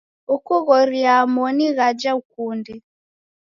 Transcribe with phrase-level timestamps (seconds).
[0.35, 2.73] Ukughoriaa moni ghaja ukunde.